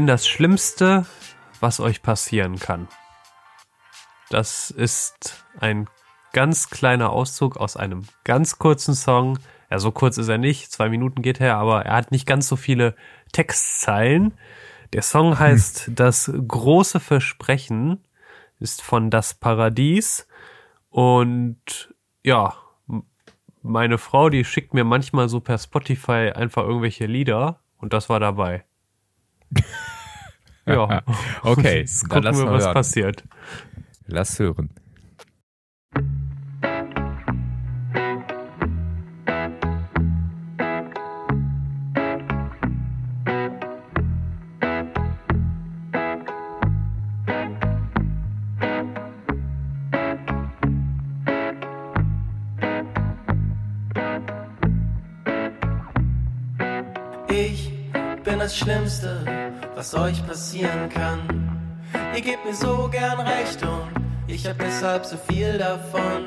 [0.00, 1.04] bin das Schlimmste,
[1.60, 2.88] was euch passieren kann.
[4.30, 5.90] Das ist ein
[6.32, 9.38] ganz kleiner Auszug aus einem ganz kurzen Song.
[9.70, 12.48] Ja, so kurz ist er nicht, zwei Minuten geht her, aber er hat nicht ganz
[12.48, 12.96] so viele
[13.32, 14.32] Textzeilen.
[14.94, 15.96] Der Song heißt hm.
[15.96, 18.02] Das große Versprechen,
[18.58, 20.26] ist von Das Paradies
[20.88, 21.94] und
[22.24, 22.54] ja,
[23.60, 28.18] meine Frau, die schickt mir manchmal so per Spotify einfach irgendwelche Lieder und das war
[28.18, 28.64] dabei.
[30.66, 31.02] ja.
[31.42, 32.74] okay, Jetzt gucken wir, was hören.
[32.74, 33.24] passiert.
[34.06, 34.70] Lass hören.
[58.50, 59.24] das Schlimmste,
[59.80, 61.20] was euch passieren kann.
[62.14, 63.88] Ihr gebt mir so gern recht und
[64.26, 66.26] ich hab deshalb so viel davon.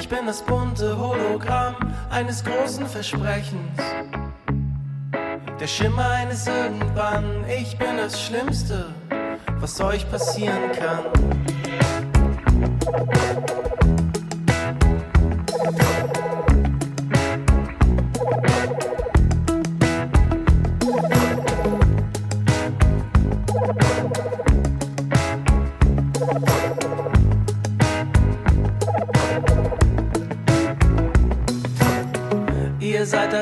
[0.00, 1.76] Ich bin das bunte Hologramm
[2.08, 3.78] eines großen Versprechens.
[5.60, 7.44] Der Schimmer eines irgendwann.
[7.50, 8.86] Ich bin das Schlimmste,
[9.60, 11.04] was euch passieren kann.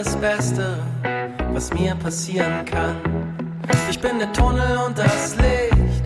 [0.04, 0.78] Das Beste,
[1.52, 2.96] was mir passieren kann.
[3.90, 6.04] Ich bin der Tunnel und das Licht,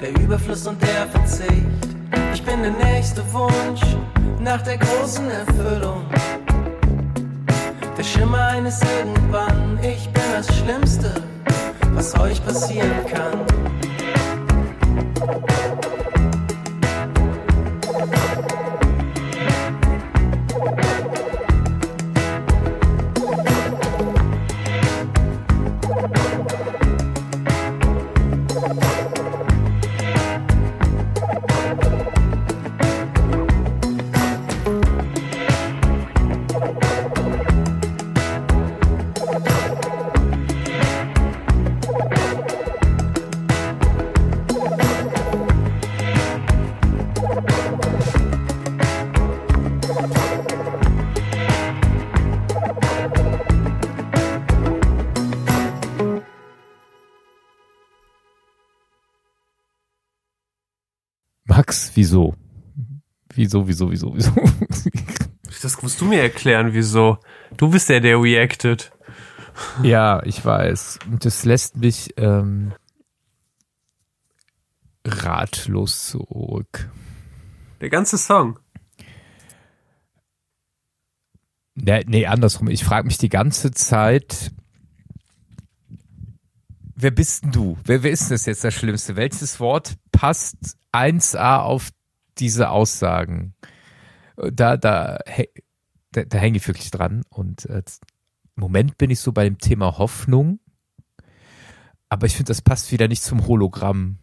[0.00, 1.88] der Überfluss und der Verzicht.
[2.32, 3.80] Ich bin der nächste Wunsch
[4.38, 6.04] nach der großen Erfüllung.
[7.98, 11.12] Der Schimmer eines Irgendwann, ich bin das Schlimmste,
[11.92, 13.79] was euch passieren kann.
[61.94, 62.34] Wieso?
[63.34, 64.32] Wieso, wieso, wieso, wieso?
[65.62, 67.18] Das musst du mir erklären, wieso.
[67.56, 68.92] Du bist der, der reacted.
[69.82, 71.00] Ja, ich weiß.
[71.10, 72.72] Und das lässt mich ähm,
[75.04, 76.90] ratlos zurück.
[77.80, 78.58] Der ganze Song.
[81.74, 82.68] Nee, nee andersrum.
[82.68, 84.52] Ich frage mich die ganze Zeit,
[86.94, 87.78] wer bist denn du?
[87.84, 89.16] Wer, wer ist denn das jetzt das Schlimmste?
[89.16, 91.92] Welches Wort passt 1a auf
[92.36, 93.54] diese Aussagen.
[94.36, 95.18] Da, da,
[96.12, 97.22] da, da hänge ich wirklich dran.
[97.30, 97.82] Und äh,
[98.54, 100.60] im Moment bin ich so bei dem Thema Hoffnung.
[102.10, 104.18] Aber ich finde, das passt wieder nicht zum Hologramm.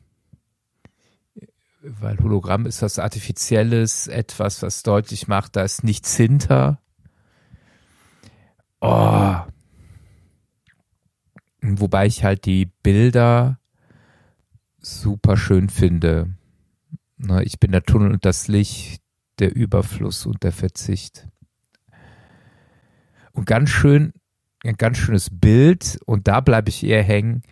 [1.82, 6.80] Weil Hologramm ist was Artifizielles, etwas, was deutlich macht, da ist nichts hinter.
[8.82, 9.36] Oh.
[11.64, 13.60] Wobei ich halt die Bilder
[14.88, 16.34] super schön finde.
[17.44, 19.02] Ich bin der Tunnel und das Licht,
[19.40, 21.28] der Überfluss und der Verzicht.
[23.32, 24.14] Und ganz schön,
[24.64, 27.44] ein ganz schönes Bild, und da bleibe ich eher hängen,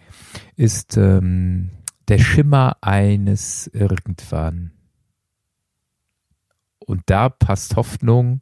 [0.56, 1.72] ist ähm,
[2.08, 4.72] der Schimmer eines Irgendwann.
[6.80, 8.42] Und da passt Hoffnung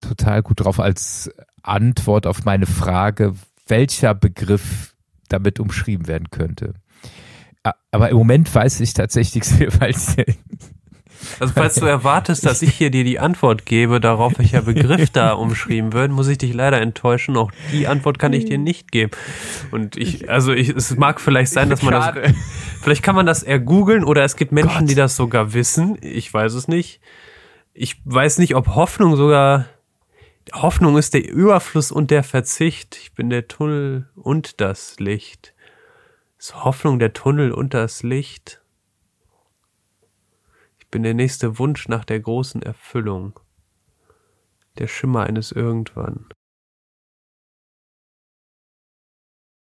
[0.00, 1.30] total gut drauf als
[1.62, 3.34] Antwort auf meine Frage,
[3.66, 4.93] welcher Begriff
[5.28, 6.74] damit umschrieben werden könnte.
[7.90, 9.94] Aber im Moment weiß ich tatsächlich nichts mehr, weil
[11.40, 15.32] also falls du erwartest, dass ich hier dir die Antwort gebe, darauf welcher Begriff da
[15.34, 17.36] umschrieben wird, muss ich dich leider enttäuschen.
[17.36, 19.12] Auch die Antwort kann ich dir nicht geben.
[19.70, 22.34] Und ich, also ich, es mag vielleicht sein, dass man das,
[22.82, 24.90] vielleicht kann man das eher googeln oder es gibt Menschen, Gott.
[24.90, 25.96] die das sogar wissen.
[26.00, 27.00] Ich weiß es nicht.
[27.72, 29.66] Ich weiß nicht, ob Hoffnung sogar,
[30.52, 32.96] Hoffnung ist der Überfluss und der Verzicht.
[32.96, 35.54] Ich bin der Tunnel und das Licht.
[36.38, 38.62] Ist Hoffnung der Tunnel unter das Licht?
[40.78, 43.40] Ich bin der nächste Wunsch nach der großen Erfüllung.
[44.78, 46.28] Der Schimmer eines Irgendwann.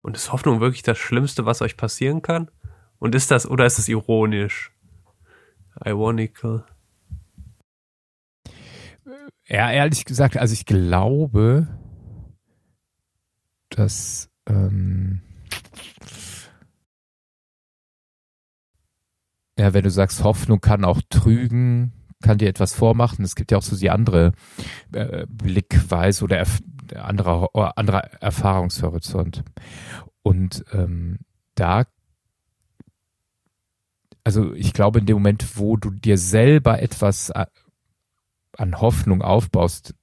[0.01, 2.51] Und ist Hoffnung wirklich das Schlimmste, was euch passieren kann?
[2.99, 4.71] Und ist das, oder ist es ironisch?
[5.83, 6.65] Ironical.
[9.47, 11.67] Ja, ehrlich gesagt, also ich glaube,
[13.69, 15.21] dass ähm,
[19.57, 21.93] ja, wenn du sagst, Hoffnung kann auch trügen,
[22.23, 23.23] kann dir etwas vormachen.
[23.23, 24.33] Es gibt ja auch so die andere
[24.91, 26.59] äh, Blickweise oder erf
[26.93, 29.43] anderer, anderer Erfahrungshorizont.
[30.21, 31.19] Und ähm,
[31.55, 31.85] da,
[34.23, 37.45] also ich glaube, in dem Moment, wo du dir selber etwas äh,
[38.57, 39.93] an Hoffnung aufbaust,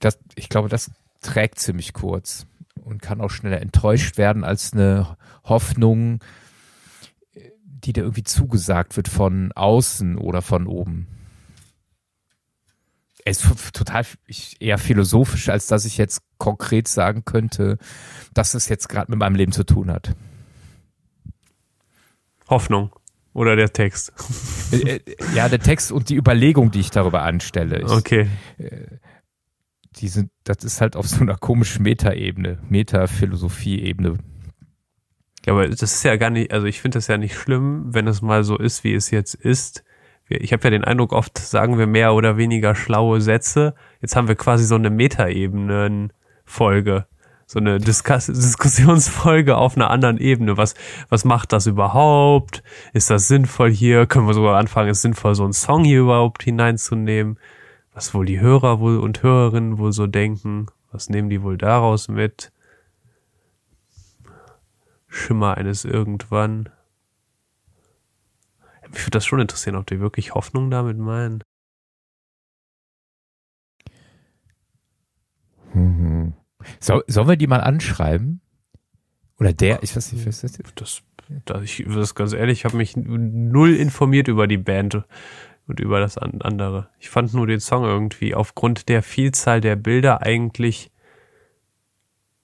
[0.00, 0.90] das, ich glaube, das
[1.20, 2.46] trägt ziemlich kurz
[2.84, 6.20] und kann auch schneller enttäuscht werden als eine Hoffnung,
[7.64, 11.06] die dir irgendwie zugesagt wird von außen oder von oben.
[13.24, 14.04] Es ist total
[14.60, 17.78] eher philosophisch, als dass ich jetzt konkret sagen könnte,
[18.34, 20.14] dass es jetzt gerade mit meinem Leben zu tun hat.
[22.48, 22.94] Hoffnung
[23.36, 24.12] oder der Text?
[24.72, 25.00] Äh, äh,
[25.34, 27.82] ja, der Text und die Überlegung, die ich darüber anstelle.
[27.82, 28.28] Ich, okay.
[28.56, 28.96] Äh,
[29.96, 34.16] die sind, das ist halt auf so einer komischen Metaebene, Metaphilosophie-Ebene.
[35.44, 38.06] Ja, aber das ist ja gar nicht, also ich finde das ja nicht schlimm, wenn
[38.06, 39.84] es mal so ist, wie es jetzt ist.
[40.28, 43.74] Ich habe ja den Eindruck, oft sagen wir mehr oder weniger schlaue Sätze.
[44.00, 47.06] Jetzt haben wir quasi so eine Metaebenen-Folge.
[47.48, 50.56] So eine Diskus Diskussionsfolge auf einer anderen Ebene.
[50.56, 50.74] Was,
[51.08, 52.64] was macht das überhaupt?
[52.92, 54.06] Ist das sinnvoll hier?
[54.06, 57.38] Können wir sogar anfangen, ist sinnvoll, so einen Song hier überhaupt hineinzunehmen?
[57.94, 60.66] Was wohl die Hörer wohl und Hörerinnen wohl so denken?
[60.90, 62.52] Was nehmen die wohl daraus mit?
[65.06, 66.68] Schimmer eines irgendwann.
[68.90, 71.42] Mich würde das schon interessieren, ob die wirklich Hoffnung damit meinen.
[76.80, 78.40] So, sollen wir die mal anschreiben?
[79.38, 81.02] Oder der, ich weiß nicht, was ist das Das,
[81.44, 85.02] das, ich, das ganz ehrlich, ich habe mich null informiert über die Band
[85.66, 86.88] und über das andere.
[86.98, 90.90] Ich fand nur den Song irgendwie aufgrund der Vielzahl der Bilder eigentlich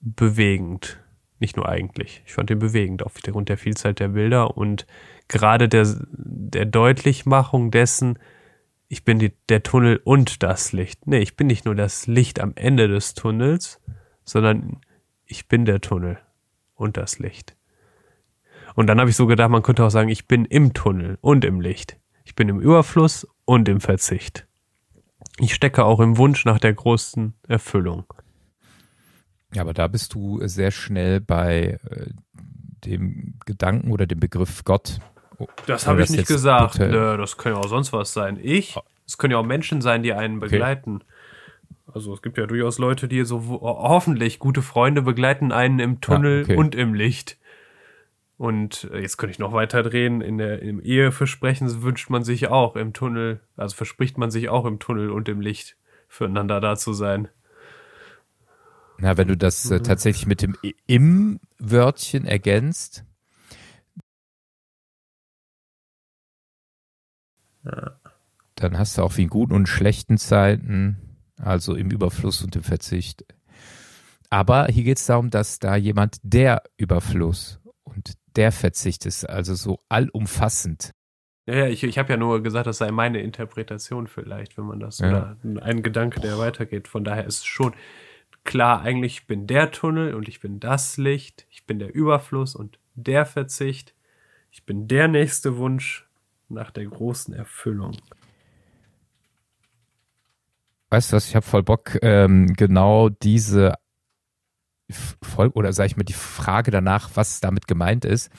[0.01, 1.03] bewegend
[1.43, 2.23] nicht nur eigentlich.
[2.25, 4.87] Ich fand den bewegend aufgrund der Vielzahl der Bilder und
[5.29, 8.19] gerade der, der Deutlichmachung dessen,
[8.89, 11.07] ich bin die, der Tunnel und das Licht.
[11.07, 13.81] Nee, ich bin nicht nur das Licht am Ende des Tunnels,
[14.25, 14.81] sondern
[15.27, 16.19] ich bin der Tunnel
[16.75, 17.57] und das Licht.
[18.75, 21.45] Und dann habe ich so gedacht, man könnte auch sagen, ich bin im Tunnel und
[21.45, 21.99] im Licht.
[22.25, 24.47] Ich bin im Überfluss und im Verzicht.
[25.39, 28.05] Ich stecke auch im Wunsch nach der großen Erfüllung.
[29.55, 32.07] Ja, aber da bist du sehr schnell bei äh,
[32.85, 34.99] dem Gedanken oder dem Begriff Gott.
[35.67, 36.79] Das habe ich nicht gesagt.
[36.79, 38.39] Nö, das kann ja auch sonst was sein.
[38.41, 38.83] Ich, ah.
[39.07, 40.97] es können ja auch Menschen sein, die einen begleiten.
[40.97, 41.07] Okay.
[41.95, 46.39] Also es gibt ja durchaus Leute, die so hoffentlich gute Freunde begleiten einen im Tunnel
[46.39, 46.57] ja, okay.
[46.57, 47.39] und im Licht.
[48.39, 50.21] Und äh, jetzt könnte ich noch weiter drehen.
[50.21, 54.65] In der im Eheversprechen wünscht man sich auch im Tunnel, also verspricht man sich auch
[54.65, 55.77] im Tunnel und im Licht
[56.09, 57.29] füreinander da zu sein.
[58.99, 59.85] Na, wenn du das äh, mhm.
[59.85, 60.57] tatsächlich mit dem
[60.87, 63.05] im Wörtchen ergänzt.
[67.63, 71.12] Dann hast du auch wie in guten und schlechten Zeiten,
[71.43, 73.25] also im Überfluss und im Verzicht.
[74.31, 79.55] Aber hier geht es darum, dass da jemand der Überfluss und der Verzicht ist, also
[79.55, 80.93] so allumfassend.
[81.47, 84.81] Ja, ja, ich, ich habe ja nur gesagt, das sei meine Interpretation vielleicht, wenn man
[84.81, 85.09] das, ja.
[85.09, 86.89] oder ein Gedanke, der weitergeht.
[86.89, 87.75] Von daher ist es schon,
[88.45, 92.79] klar, eigentlich bin der Tunnel und ich bin das Licht, ich bin der Überfluss und
[92.95, 93.95] der Verzicht,
[94.51, 96.07] ich bin der nächste Wunsch
[96.49, 97.97] nach der großen Erfüllung.
[100.93, 103.77] Weißt du was, ich habe voll Bock, ähm, genau diese
[104.91, 108.31] Folge oder sage ich mal die Frage danach, was damit gemeint ist,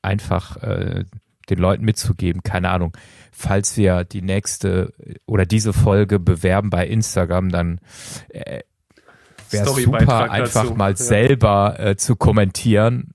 [0.00, 1.04] einfach äh,
[1.50, 2.42] den Leuten mitzugeben.
[2.42, 2.96] Keine Ahnung.
[3.32, 4.94] Falls wir die nächste
[5.26, 7.80] oder diese Folge bewerben bei Instagram, dann
[8.30, 8.60] äh,
[9.50, 10.74] wäre super, einfach dazu.
[10.76, 10.96] mal ja.
[10.96, 13.12] selber äh, zu kommentieren.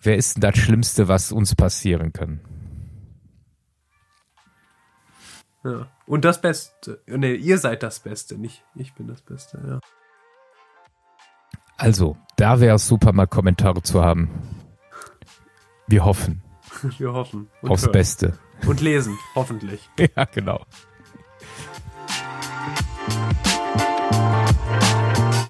[0.00, 2.38] Wer ist denn das Schlimmste, was uns passieren kann?
[5.64, 5.88] Ja.
[6.06, 7.00] Und das Beste.
[7.06, 9.80] Nee, ihr seid das Beste, nicht ich bin das Beste, ja.
[11.76, 14.30] Also, da wäre es super, mal Kommentare zu haben.
[15.86, 16.42] Wir hoffen.
[16.98, 17.48] Wir hoffen.
[17.62, 17.92] Aufs hören.
[17.92, 18.38] Beste.
[18.66, 19.88] Und lesen, hoffentlich.
[20.16, 20.64] ja, genau.